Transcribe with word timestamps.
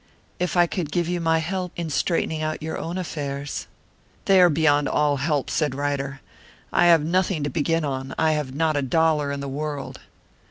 "If 0.39 0.57
I 0.57 0.65
could 0.65 0.91
give 0.91 1.07
you 1.07 1.21
my 1.21 1.37
help 1.37 1.73
in 1.75 1.91
straightening 1.91 2.41
out 2.41 2.63
your 2.63 2.75
own 2.75 2.97
affairs" 2.97 3.67
"They 4.25 4.41
are 4.41 4.49
beyond 4.49 4.89
all 4.89 5.17
help," 5.17 5.47
said 5.51 5.75
Ryder. 5.75 6.21
"I 6.73 6.87
have 6.87 7.03
nothing 7.05 7.43
to 7.43 7.51
begin 7.51 7.85
on 7.85 8.15
I 8.17 8.31
have 8.31 8.55
not 8.55 8.75
a 8.75 8.81
dollar 8.81 9.31
in 9.31 9.41
the 9.41 9.47
world." 9.47 9.99